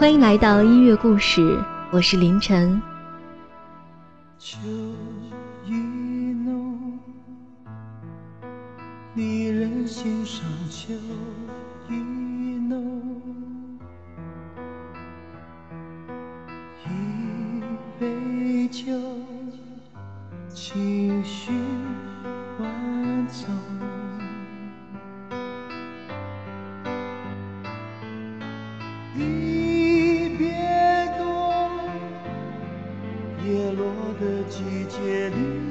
[0.00, 2.80] 欢迎来到音乐故事，我是凌晨。
[4.38, 4.58] 秋
[5.66, 5.74] 意
[6.42, 6.98] 浓，
[9.14, 10.42] 离人心上。
[10.70, 10.94] 秋
[11.90, 11.96] 意
[12.66, 13.02] 浓，
[16.86, 17.62] 一
[18.00, 18.86] 杯酒，
[20.48, 21.52] 情绪
[22.58, 23.44] 万种。
[34.20, 35.70] 个季节里。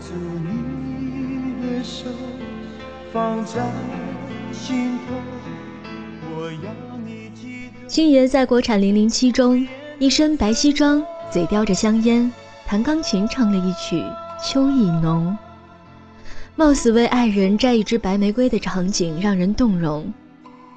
[0.00, 2.06] 住你的手，
[3.12, 3.60] 放在
[4.50, 5.14] 心头。
[6.34, 9.68] 我要你记得星爷在国产《零零七》中，
[9.98, 12.32] 一身白西装，嘴叼着香烟，
[12.66, 14.00] 弹钢琴唱了一曲
[14.42, 15.36] 《秋意浓》，
[16.56, 20.12] 冒死为爱人摘一支白玫瑰的场景让人动容，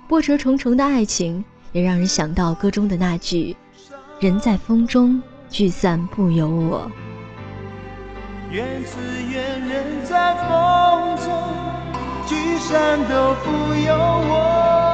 [0.07, 3.57] 波折重重的爱情也让人想到歌中的那句
[4.21, 6.89] ：“人在风中，聚散不由我。”
[8.51, 8.91] 愿只
[9.31, 11.33] 愿人在风中，
[12.27, 14.92] 聚散都不由我。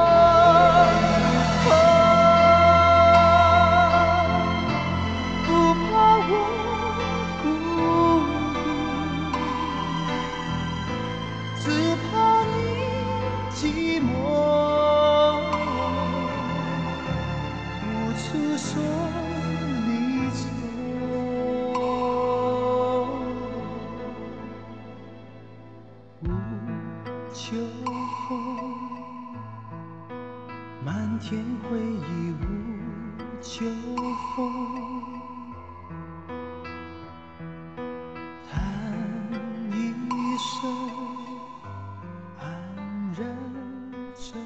[26.22, 26.28] 无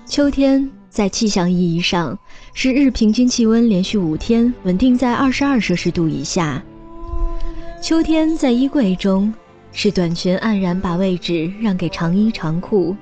[0.07, 2.17] 秋天在气象意义上
[2.53, 6.63] 是日平均气温连续五天稳定在二十二摄氏度以下。
[7.83, 9.35] 秋天在衣柜中
[9.77, 12.97] 是短裙黯然把位置让给长衣长裤。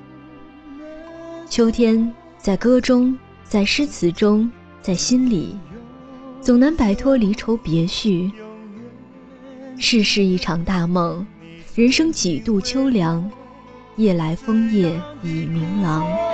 [1.47, 4.51] 秋天在歌中，在诗词中，
[4.81, 5.55] 在心里，
[6.41, 8.31] 总难摆脱离愁别绪。
[9.77, 11.25] 世事一场大梦，
[11.75, 13.29] 人生几度秋凉，
[13.95, 16.32] 夜来风叶已明朗。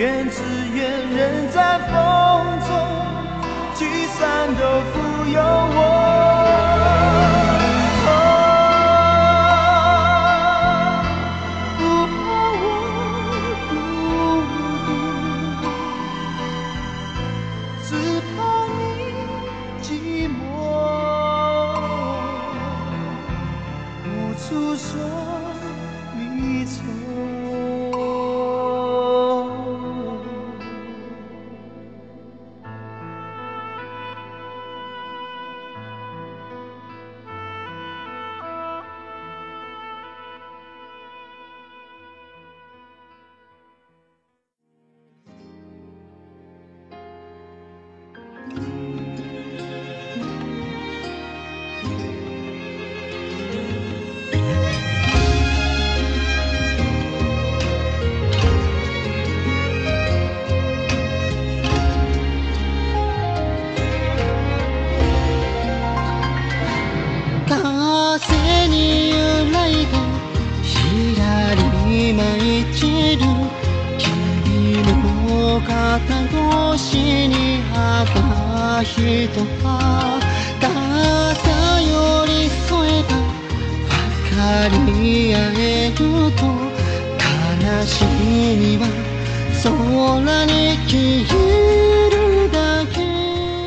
[0.00, 0.40] 怨只
[0.74, 1.92] 愿人在风
[2.66, 2.70] 中，
[3.74, 4.62] 聚散都
[4.94, 5.99] 不由我。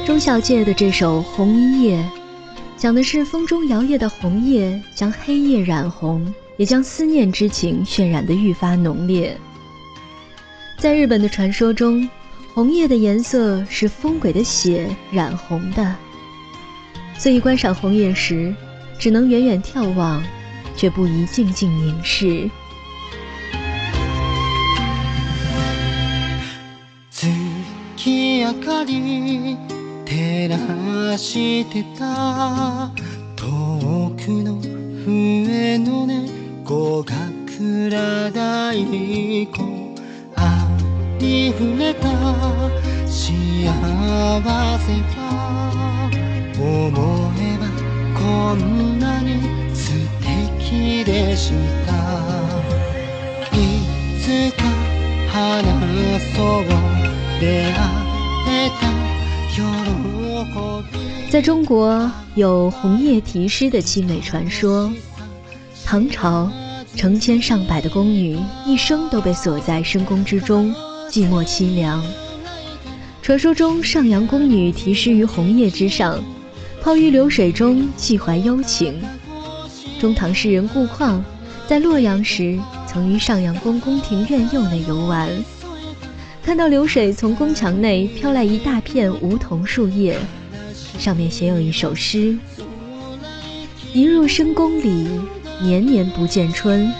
[0.05, 1.97] 中小姐的这首《红衣夜》，
[2.77, 9.37] 讲的是风中摇曳的红叶将黑夜染红，也将思念之情渲染得愈发浓烈。
[10.77, 12.07] 在日本的传说中，
[12.53, 15.95] 红叶的颜色是风鬼的血染红的，
[17.17, 18.53] 所以观赏红叶时，
[18.99, 20.23] 只能远远眺望，
[20.75, 22.49] 却不宜静静凝视。
[28.63, 29.57] 光
[30.05, 32.89] 照らしてた。
[33.35, 34.55] 遠くの
[35.03, 38.71] 笛の音語学ら太
[39.51, 39.59] 鼓
[40.37, 40.65] あ
[41.19, 42.07] りふれた
[43.05, 43.69] 幸せ
[45.11, 46.09] は
[46.57, 47.67] 思えば
[48.17, 49.41] こんなに
[49.75, 51.51] 素敵でし
[51.85, 51.91] た。
[53.51, 53.57] い
[54.21, 54.63] つか
[55.33, 56.63] 話そう。
[57.43, 57.82] 出会
[61.33, 64.93] 在中国有红叶题诗的凄美传说。
[65.83, 66.47] 唐朝，
[66.95, 68.37] 成千上百的宫女
[68.67, 70.71] 一生都被锁在深宫之中，
[71.09, 72.05] 寂寞凄凉。
[73.23, 76.23] 传说中，上阳宫女题诗于红叶之上，
[76.83, 79.01] 泡于流水中，寄怀幽情。
[79.99, 81.25] 中唐诗人顾况
[81.67, 85.31] 在洛阳时，曾于上阳宫宫廷院右内游玩，
[86.43, 90.15] 看到流水从宫墙内飘来一大片梧桐树叶。
[90.97, 92.37] 上面写有一首诗
[93.93, 95.19] ：“一入深宫里，
[95.61, 96.91] 年年不见春。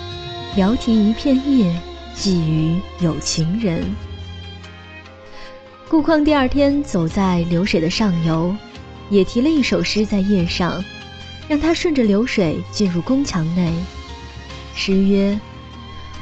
[0.55, 1.73] 聊题一片叶，
[2.13, 3.83] 寄予有情人。”
[5.87, 8.55] 顾况第二天走在流水的上游，
[9.09, 10.83] 也提了一首诗在叶上，
[11.47, 13.71] 让他顺着流水进入宫墙内。
[14.75, 15.39] 诗曰：“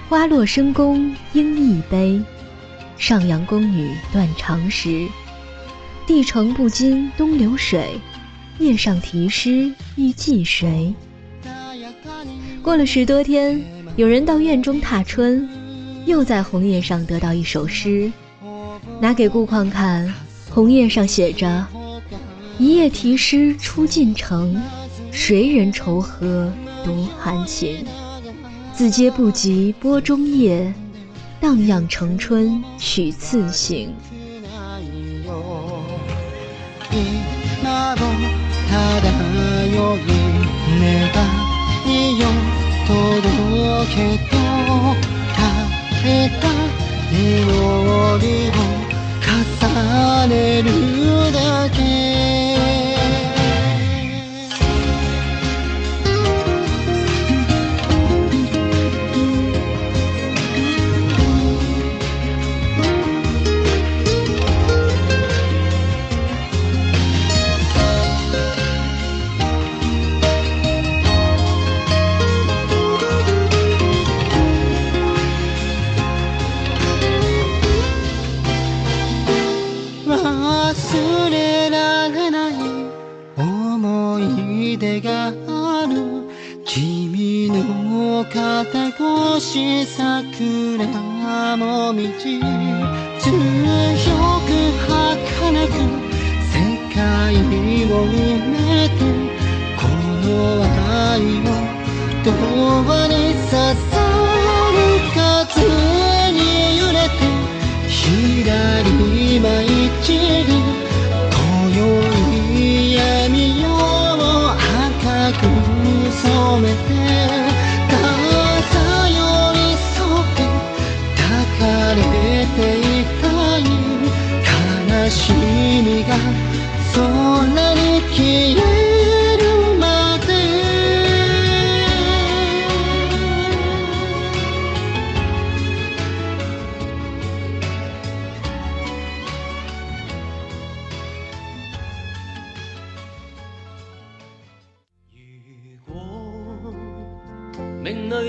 [0.09, 2.21] 花落深宫应一杯，
[2.97, 5.07] 上阳宫女断肠时。”
[6.13, 7.97] 帝城不经东流水，
[8.59, 10.93] 叶上题诗欲寄谁？
[12.61, 13.63] 过了十多天，
[13.95, 15.47] 有人到院中踏春，
[16.05, 18.11] 又在红叶上得到一首诗，
[18.99, 20.13] 拿给顾况看。
[20.49, 21.65] 红叶上写着
[22.59, 24.61] ：“一夜题诗出晋城，
[25.13, 26.51] 谁人愁和
[26.83, 27.85] 独含情？
[28.73, 30.73] 字皆不及波中叶，
[31.39, 33.93] 荡漾成春取次行。”
[36.93, 38.01] 今も
[38.67, 39.97] 漂う
[40.77, 41.07] 願
[41.87, 42.27] いを
[42.85, 43.97] 届け
[44.29, 44.35] と
[45.31, 45.39] 枯
[46.03, 46.07] れ
[46.41, 46.43] た
[47.15, 47.17] 祈
[48.19, 48.53] りを
[49.23, 50.33] 重ね
[50.63, 50.67] る
[51.31, 52.40] だけ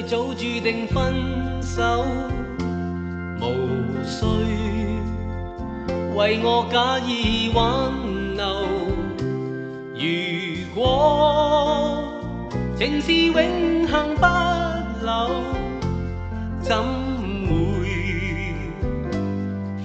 [0.06, 2.04] 早注定分手，
[3.40, 3.44] 无
[4.04, 4.26] 需
[6.14, 7.62] 为我假意挽
[8.37, 8.44] 留。
[9.94, 10.02] 如
[10.75, 12.04] 果
[12.76, 14.26] 情是永恒不
[15.04, 15.30] 朽，
[16.61, 16.76] 怎
[17.47, 17.52] 会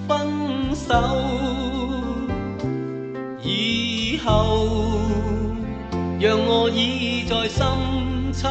[0.08, 0.94] 分手？
[3.42, 4.68] 以后。
[6.20, 7.64] 讓我倚在深
[8.34, 8.50] 秋，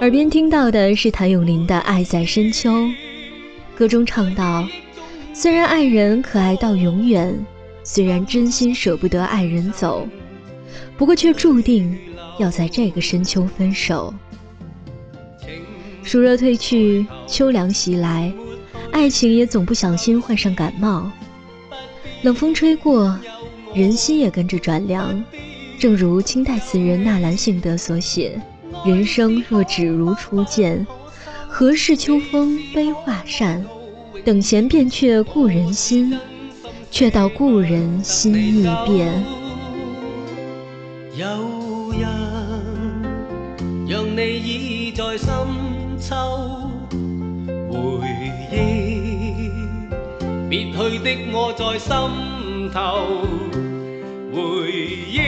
[0.00, 2.70] 耳边听到的是谭咏麟的《爱在深秋》，
[3.74, 4.66] 歌中唱道
[5.34, 7.34] ：“虽然爱人可爱到永远，
[7.82, 10.06] 虽然真心舍不得爱人走，
[10.96, 11.98] 不过却注定
[12.38, 14.14] 要在这个深秋分手。
[16.02, 18.32] 暑热退去，秋凉袭来。”
[18.90, 21.12] 爱情也总不小心患上感冒，
[22.22, 23.16] 冷风吹过，
[23.74, 25.24] 人心也跟着转凉。
[25.78, 28.40] 正如清代词人纳兰性德所写
[28.84, 30.86] ：“人生若只如初见，
[31.48, 33.64] 何事秋风悲画扇？
[34.24, 36.18] 等闲变却故人心，
[36.90, 39.24] 却道故人心易变。”
[41.14, 41.26] 有
[41.92, 42.08] 人
[43.88, 45.28] 让你倚在深
[46.00, 46.14] 秋
[47.70, 48.06] 回
[48.52, 49.50] 忆，
[50.48, 51.92] 别去的我在心
[54.32, 55.18] 回忆，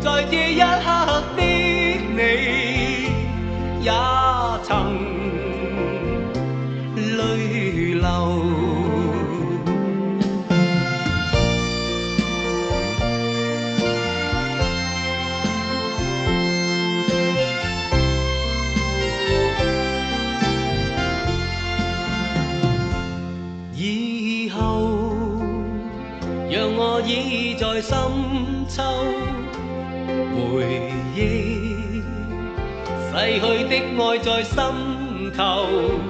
[0.00, 1.59] 在这一刻的
[34.10, 36.09] 爱在心头。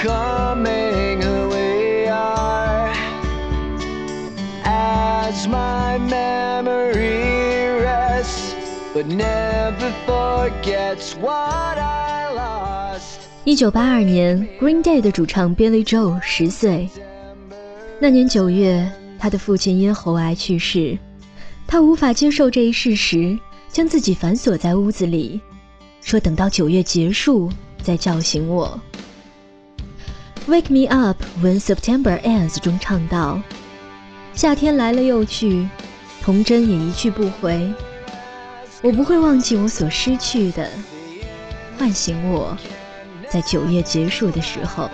[0.00, 2.92] Becoming who we are.
[4.64, 8.54] As my memory rests,
[8.94, 13.20] but never forgets what I lost.
[13.44, 16.88] 一九八二年，Green Day 的主唱 Billy joe 十岁。
[18.00, 20.98] 那年九月，他的父亲因喉癌去世，
[21.66, 23.38] 他无法接受这一事实，
[23.68, 25.40] 将自己反锁在屋子里，
[26.00, 27.50] 说等到九月结束
[27.82, 28.80] 再叫醒我。
[30.50, 33.40] Wake me up when September ends 中唱道
[34.34, 35.68] ：“夏天来了又去，
[36.20, 37.72] 童真也一去不回。
[38.82, 40.68] 我不会忘记我所失去的，
[41.78, 42.56] 唤醒我。”
[43.30, 44.90] 在九月结束的时候.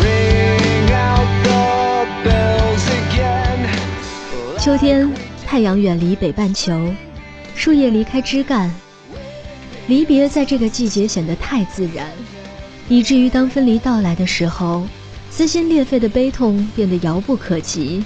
[0.00, 3.66] Ring out the bells again.
[4.60, 5.10] 秋天，
[5.48, 6.92] 太阳远离北半球，
[7.54, 8.70] 树叶离开枝干，
[9.86, 12.06] 离别在这个季节显得太自然，
[12.86, 14.86] 以至于当分离到来的时候，
[15.30, 18.04] 撕心裂肺的悲痛变得遥不可及。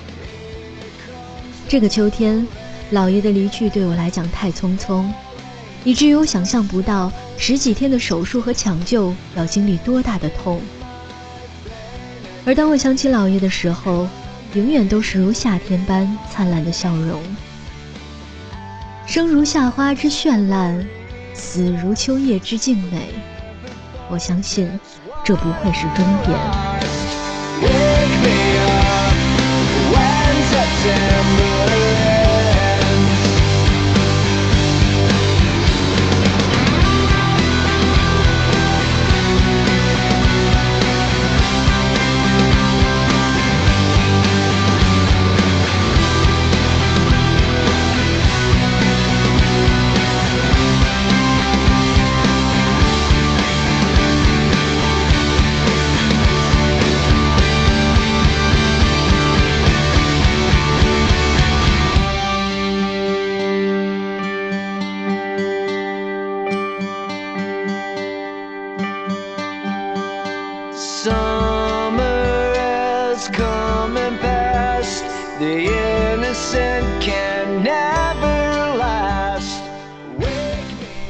[1.66, 2.46] 这个秋天，
[2.92, 5.04] 姥爷的离去对我来讲太匆匆，
[5.82, 10.62] 以至于我想象不到十几天的手术和抢救要经历多大的痛。
[12.46, 14.06] 而当我想起姥爷的时候，
[14.54, 17.22] 永远都是如夏天般灿烂的笑容。
[19.06, 20.86] 生如夏花之绚烂，
[21.34, 23.08] 死如秋叶之静美。
[24.10, 24.68] 我相信，
[25.24, 26.38] 这不会是终点。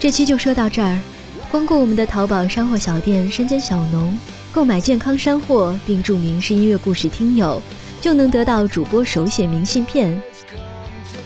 [0.02, 0.98] 这期就说到这儿。
[1.48, 4.18] 光顾我们的淘宝山货小店“山间小农”，
[4.50, 7.62] 购买健康山货并注明是音乐故事听友，
[8.00, 10.20] 就能得到主播手写明信片。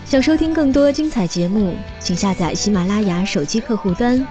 [0.04, 4.23] 想收听更多精彩节目，请下载喜马拉雅手机客户端。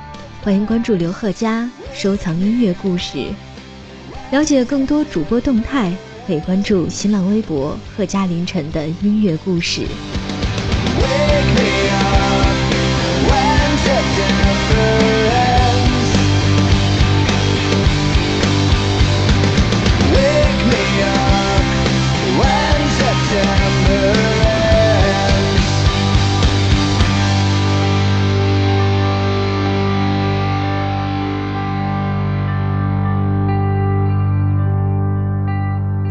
[0.44, 3.18] 欢迎关注刘贺佳，收藏音乐故事。
[4.30, 5.92] 了解更多主播动态，
[6.28, 9.88] 可以关注新浪微博“贺嘉凌晨”的音乐故事。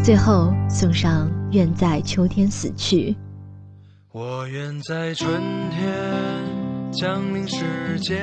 [0.05, 3.09] 最后送上《愿在秋天死去》。
[4.11, 5.41] 我愿在春
[5.71, 6.44] 天
[6.97, 8.17] 降临世间，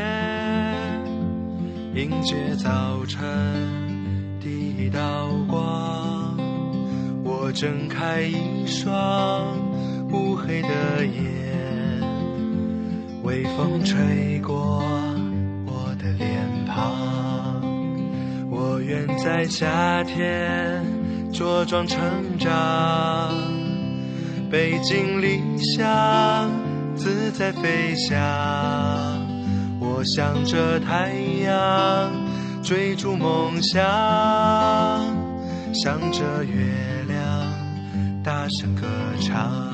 [1.95, 3.21] 迎接早晨
[4.41, 4.49] 第
[4.79, 6.35] 一道光。
[7.23, 9.59] 我睁开一双
[10.11, 12.01] 乌黑的眼，
[13.23, 14.83] 微风吹过
[15.67, 17.61] 我的脸庞。
[18.51, 20.83] 我愿在夏天
[21.31, 22.01] 茁壮成
[22.39, 22.51] 长。
[24.51, 26.51] 背井离乡，
[27.33, 28.19] 在飞翔。
[29.81, 31.13] 我向着太
[31.45, 32.13] 阳，
[32.63, 33.83] 追逐梦想，
[35.73, 38.87] 向着月亮，大声歌
[39.21, 39.72] 唱。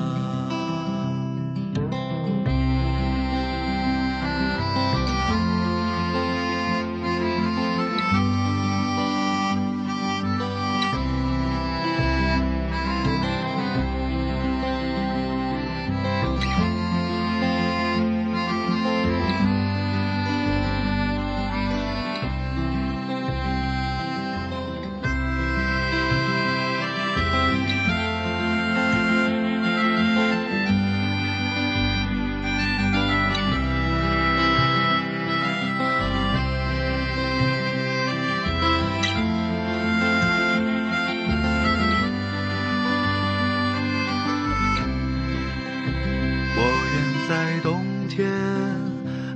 [48.09, 48.27] 天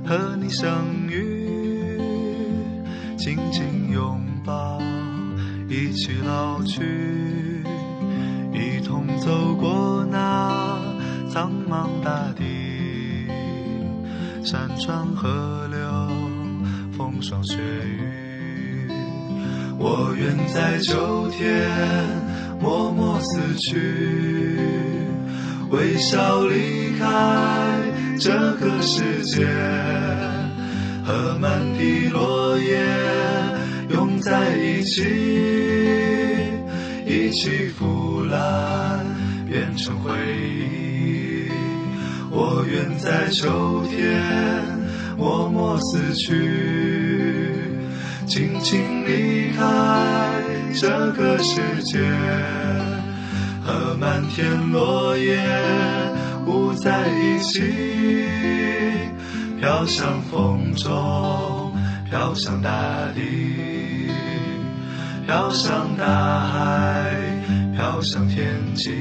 [0.04, 1.98] 和你相遇，
[3.16, 4.78] 紧紧拥抱，
[5.68, 6.82] 一起老去，
[8.52, 10.78] 一同走过那
[11.30, 12.42] 苍茫大地，
[14.44, 15.78] 山川河流，
[16.96, 18.90] 风霜雪雨。
[19.78, 21.70] 我愿在秋天
[22.60, 24.58] 默默死去。
[25.70, 27.04] 微笑离开
[28.18, 29.44] 这个世界，
[31.04, 32.78] 和满地落叶
[33.90, 35.02] 拥在一起，
[37.06, 39.04] 一起腐烂
[39.50, 41.48] 变成回忆。
[42.30, 44.22] 我愿在秋天
[45.16, 46.32] 默默死去，
[48.26, 49.62] 轻轻离开
[50.74, 52.00] 这个世界。
[53.66, 55.38] 和满天落叶
[56.44, 58.28] 不在一起，
[59.60, 61.72] 飘向风中，
[62.10, 62.70] 飘向大
[63.14, 64.10] 地，
[65.26, 67.14] 飘向大海，
[67.74, 68.92] 飘向天际。